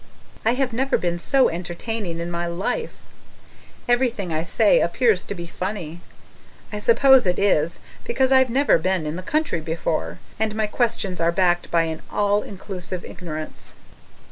I 0.43 0.55
have 0.55 0.73
never 0.73 0.97
been 0.97 1.19
so 1.19 1.47
entertaining 1.47 2.19
in 2.19 2.31
my 2.31 2.47
life; 2.47 3.03
everything 3.87 4.33
I 4.33 4.41
say 4.41 4.79
appears 4.81 5.23
to 5.25 5.35
be 5.35 5.45
funny. 5.45 6.01
I 6.73 6.79
suppose 6.79 7.27
it 7.27 7.37
is, 7.37 7.77
because 8.03 8.31
I've 8.31 8.49
never 8.49 8.79
been 8.79 9.05
in 9.05 9.15
the 9.15 9.21
country 9.21 9.59
before, 9.61 10.17
and 10.39 10.55
my 10.55 10.65
questions 10.65 11.21
are 11.21 11.31
backed 11.31 11.69
by 11.69 11.83
an 11.83 12.01
all 12.09 12.41
inclusive 12.41 13.05
ignorance. 13.05 13.75